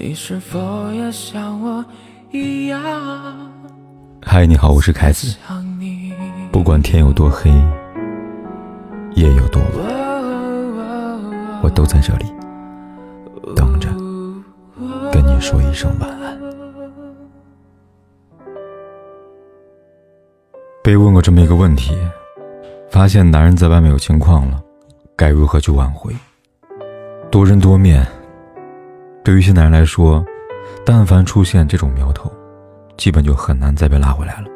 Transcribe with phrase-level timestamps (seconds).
[0.00, 1.84] 你是否也像我
[2.30, 2.80] 一样？
[4.22, 5.36] 嗨，你好，我是凯子。
[6.52, 7.50] 不管天有多黑，
[9.14, 9.72] 夜有多晚，
[11.64, 12.26] 我都在这里
[13.56, 13.88] 等着
[15.10, 16.38] 跟你说一声晚安。
[20.84, 21.98] 被问过这么一个问题：
[22.88, 24.62] 发现男人在外面有情况了，
[25.16, 26.14] 该如何去挽回？
[27.32, 28.06] 多人多面。
[29.28, 30.24] 对于一些男人来说，
[30.86, 32.32] 但凡出现这种苗头，
[32.96, 34.48] 基本就很难再被拉回来了。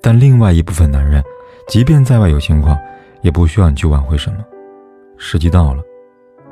[0.00, 1.20] 但另外一部分男人，
[1.66, 2.78] 即便在外有情况，
[3.20, 4.38] 也不需要你去挽回什么，
[5.18, 5.82] 时机到了，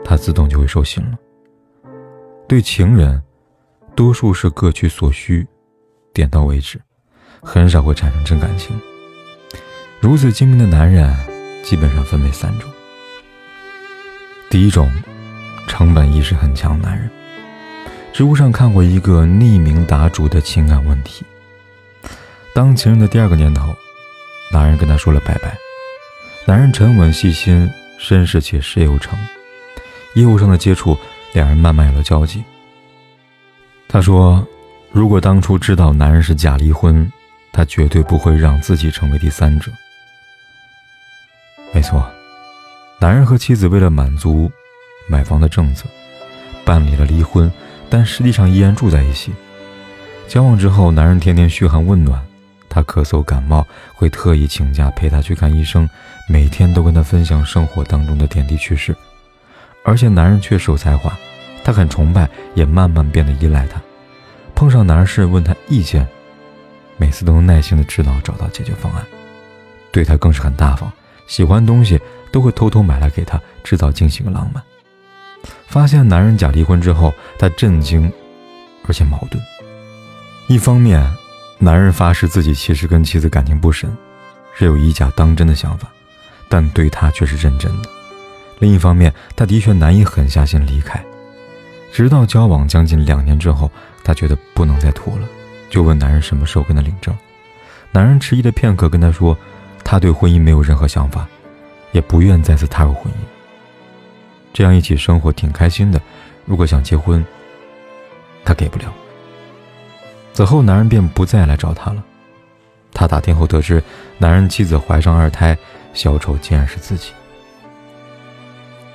[0.04, 1.18] 他自动就会收心了。
[2.48, 3.22] 对情人，
[3.94, 5.46] 多数是各取所需，
[6.12, 6.76] 点到为止，
[7.40, 8.76] 很少会产生真感情。
[10.00, 11.14] 如此精明的男人，
[11.62, 12.68] 基本上分为三种。
[14.50, 14.90] 第一种。
[15.68, 17.08] 成本意识很强的男人，
[18.12, 21.24] 知乎上看过一个匿名答主的情感问题。
[22.54, 23.74] 当情人的第二个年头，
[24.52, 25.56] 男人跟他说了拜拜。
[26.44, 29.18] 男人沉稳细心、绅士且事业有成，
[30.14, 30.98] 业务上的接触，
[31.32, 32.44] 两人慢慢有了交集。
[33.88, 34.46] 他说
[34.92, 37.10] ：“如果当初知道男人是假离婚，
[37.50, 39.72] 他绝对不会让自己成为第三者。”
[41.72, 42.06] 没错，
[43.00, 44.52] 男人和妻子为了满足。
[45.08, 45.86] 买房的政策，
[46.64, 47.50] 办理了离婚，
[47.92, 49.32] 但实际上依然住在一起。
[50.26, 52.18] 交往之后，男人天天嘘寒问暖，
[52.66, 55.86] 她咳嗽感冒会特意请假陪他去看医生，
[56.26, 58.96] 每天都跟他分享生活当中的点滴趣事。
[59.84, 61.12] 而且男人确实有才华，
[61.62, 63.78] 他很崇拜，也慢慢变得依赖他。
[64.54, 66.08] 碰上难事问他意见，
[66.96, 69.04] 每次都能耐心的指导找到解决方案，
[69.90, 70.90] 对他更是很大方，
[71.26, 72.00] 喜欢东西
[72.32, 74.62] 都会偷偷买来给他，制造惊喜和浪漫。
[75.72, 78.12] 发现男人假离婚之后，他震惊，
[78.86, 79.42] 而且矛盾。
[80.46, 81.02] 一方面，
[81.58, 83.90] 男人发誓自己其实跟妻子感情不深，
[84.54, 85.88] 是有以假当真的想法，
[86.46, 87.88] 但对他却是认真的；
[88.58, 91.02] 另一方面，他的确难以狠下心离开。
[91.90, 93.70] 直到交往将近两年之后，
[94.04, 95.26] 他觉得不能再拖了，
[95.70, 97.16] 就问男人什么时候跟他领证。
[97.92, 99.34] 男人迟疑了片刻，跟他说，
[99.82, 101.26] 他对婚姻没有任何想法，
[101.92, 103.16] 也不愿再次踏入婚姻。
[104.52, 106.00] 这样一起生活挺开心的，
[106.44, 107.24] 如果想结婚，
[108.44, 108.92] 他给不了。
[110.32, 112.02] 此后，男人便不再来找她了。
[112.94, 113.82] 他打听后得知，
[114.18, 115.56] 男人妻子怀上二胎，
[115.94, 117.12] 小丑竟然是自己。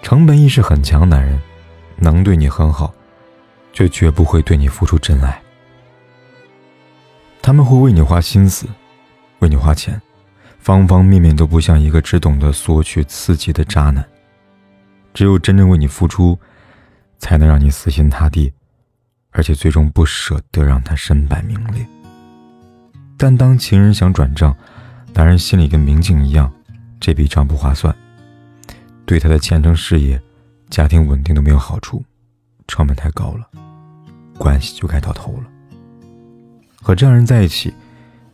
[0.01, 1.39] 成本意识很强，男人
[1.95, 2.93] 能对你很好，
[3.73, 5.41] 却绝不会对你付出真爱。
[7.41, 8.67] 他们会为你花心思，
[9.39, 9.99] 为你花钱，
[10.59, 14.05] 方方面面都不像一个只懂得索取刺激的渣男。
[15.17, 16.37] 只有真正为你付出，
[17.17, 18.53] 才能让你死心塌地，
[19.31, 21.83] 而且最终不舍得让他身败名裂。
[23.17, 24.55] 但当情人想转账，
[25.15, 26.53] 男人心里跟明镜一样，
[26.99, 27.95] 这笔账不划算，
[29.07, 30.21] 对他的前程事业、
[30.69, 32.05] 家庭稳定都没有好处，
[32.67, 33.49] 成本太高了，
[34.37, 35.45] 关系就该到头了。
[36.79, 37.73] 和这样人在一起，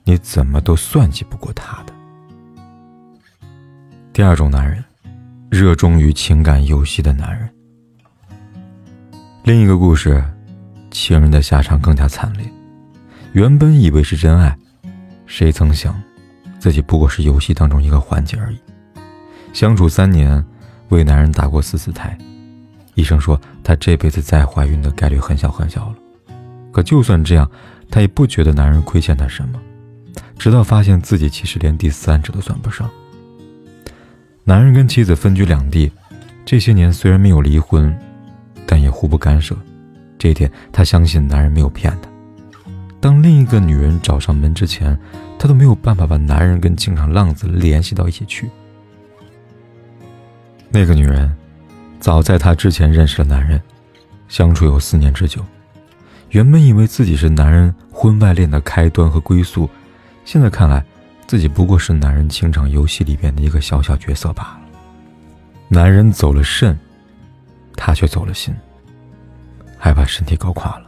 [0.03, 1.93] 你怎么都算计不过他的。
[4.11, 4.83] 第二种男人。
[5.53, 7.47] 热衷于情感游戏的男人。
[9.43, 10.23] 另一个故事，
[10.89, 12.43] 情人的下场更加惨烈。
[13.33, 14.57] 原本以为是真爱，
[15.27, 15.95] 谁曾想，
[16.57, 18.57] 自己不过是游戏当中一个环节而已。
[19.53, 20.43] 相处三年，
[20.89, 22.17] 为男人打过四次胎，
[22.95, 25.95] 医生说她这辈子再怀孕的概率很小很小了。
[26.71, 27.47] 可就算这样，
[27.91, 29.61] 她也不觉得男人亏欠她什么。
[30.39, 32.89] 直到发现自己其实连第三者都算不上。
[34.45, 35.89] 男人跟妻子分居两地，
[36.43, 37.97] 这些年虽然没有离婚，
[38.65, 39.55] 但也互不干涉。
[40.19, 42.09] 这一点，他相信男人没有骗他。
[42.99, 44.99] 当另一个女人找上门之前，
[45.39, 48.49] 他都没有办法把男人跟情场浪子联系到一起去。
[50.69, 51.33] 那个女人，
[52.01, 53.61] 早在他之前认识了男人，
[54.27, 55.41] 相处有四年之久。
[56.31, 59.69] 原本以为自己是男人婚外恋的开端和归宿，
[60.25, 60.83] 现在看来。
[61.33, 64.59] 自己不过是男人情场游戏里边的一个小小角色罢了。
[65.67, 66.77] 男人走了肾，
[67.75, 68.55] 他却走了心，
[69.79, 70.85] 还把身体搞垮了。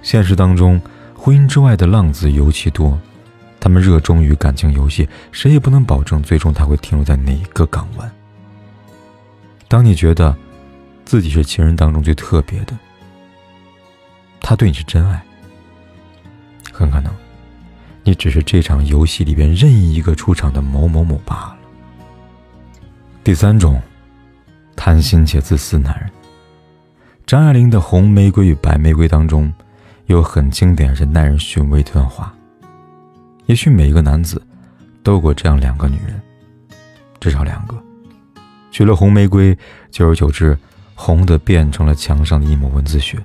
[0.00, 0.80] 现实当中，
[1.16, 2.96] 婚姻之外的浪子尤其多，
[3.58, 8.08] 他们热衷于感情游戏，谁也不能保证最终他会停留在哪一个港湾。
[9.66, 10.36] 当你觉得
[11.04, 12.78] 自己是情人当中最特别的，
[14.40, 15.20] 他对你是真爱，
[16.72, 17.12] 很可能。
[18.02, 21.56] 你只是这场游戏里边任意一个出场的某某某罢了。
[23.22, 23.80] 第三种，
[24.74, 26.10] 贪心且自私男人，
[27.26, 29.52] 张爱玲的《红玫瑰与白玫瑰》当中，
[30.06, 32.34] 有很经典而耐人寻味的段话。
[33.46, 34.40] 也许每一个男子，
[35.02, 36.20] 都有过这样两个女人，
[37.20, 37.76] 至少两个。
[38.70, 39.56] 娶了红玫瑰，
[39.90, 40.56] 久而久之，
[40.94, 43.18] 红的变成了墙上的一抹蚊子血，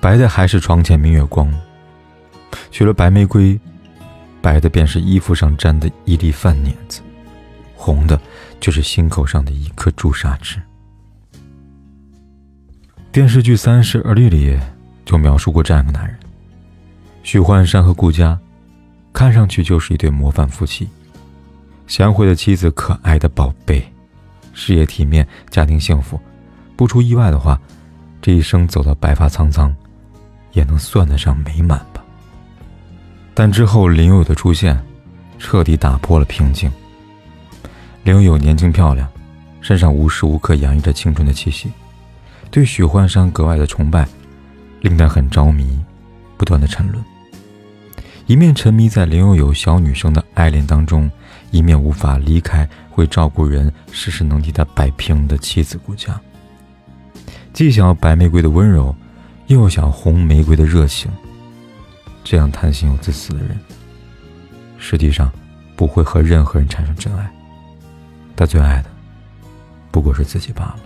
[0.00, 1.52] 白的还是床前明月光。
[2.70, 3.58] 娶了白玫瑰，
[4.42, 7.00] 白的便是衣服上沾的一粒饭碾子，
[7.76, 8.20] 红的
[8.60, 10.60] 就是心口上的一颗朱砂痣。
[13.12, 14.58] 电视剧《三十而立》里
[15.04, 16.18] 就描述过这样一个男人：
[17.22, 18.38] 许幻山和顾佳，
[19.12, 20.88] 看上去就是一对模范夫妻。
[21.86, 23.86] 贤惠的妻子，可爱的宝贝，
[24.54, 26.18] 事业体面，家庭幸福。
[26.74, 27.60] 不出意外的话，
[28.20, 29.74] 这一生走到白发苍苍，
[30.52, 31.84] 也能算得上美满。
[33.34, 34.78] 但之后林有有的出现，
[35.38, 36.70] 彻底打破了平静。
[38.04, 39.08] 林有有年轻漂亮，
[39.60, 41.70] 身上无时无刻洋溢着青春的气息。
[42.50, 44.06] 对许幻山格外的崇拜，
[44.80, 45.80] 令他很着迷，
[46.36, 47.02] 不断的沉沦。
[48.26, 51.10] 一面沉迷在林有有小女生的爱恋当中，
[51.50, 56.20] 一面无法离开会照顾人、事事能替他摆平的妻子顾家。
[57.52, 58.94] 既想要白玫瑰的温柔，
[59.46, 61.10] 又想红玫瑰的热情。
[62.24, 63.58] 这样贪心又自私的人，
[64.78, 65.30] 实际上
[65.76, 67.30] 不会和任何人产生真爱。
[68.36, 68.90] 他最爱的，
[69.90, 70.80] 不过是自己罢了。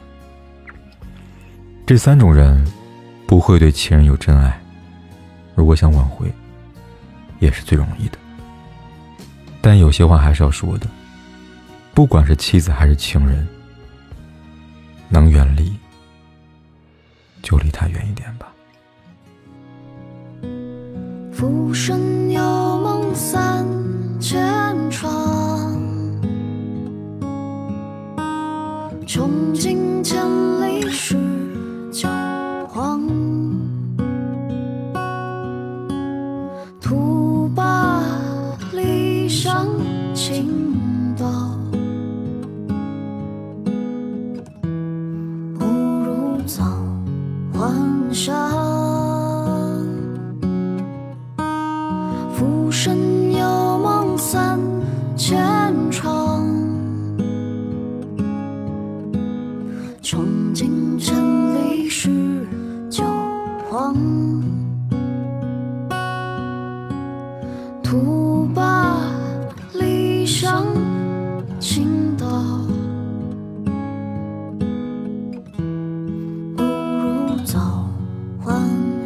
[1.87, 2.67] 这三种人
[3.27, 4.61] 不会对情人有真爱，
[5.55, 6.33] 如果想挽回，
[7.39, 8.19] 也是最容易的。
[9.61, 10.87] 但有些话还是要说的，
[11.95, 13.47] 不管是妻子还是情人，
[15.09, 15.73] 能远离
[17.43, 18.49] 就离他远一点吧。
[21.37, 23.67] 浮生有梦三
[24.19, 24.41] 千
[24.91, 25.11] 场，
[29.07, 30.25] 穷尽千
[30.63, 31.15] 里是
[31.93, 32.09] 旧
[32.71, 33.07] 黄。
[36.81, 38.03] 徒把
[38.73, 39.69] 离伤
[40.15, 40.75] 轻
[41.19, 41.27] 道，
[45.59, 46.65] 不如早
[47.53, 48.76] 还乡。
[67.83, 68.97] 徒把
[69.75, 70.65] 理想
[71.61, 72.27] 倾倒，
[76.57, 77.89] 不如早
[78.45, 78.55] 还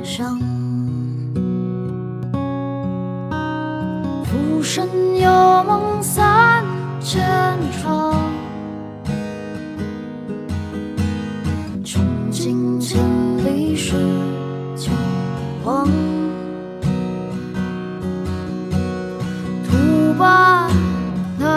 [0.04, 0.38] 乡。
[4.24, 4.86] 浮生
[5.18, 5.30] 有
[5.64, 6.64] 梦三
[7.00, 7.20] 千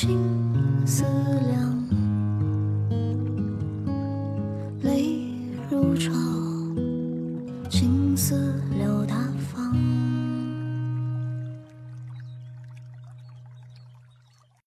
[0.00, 1.02] 青丝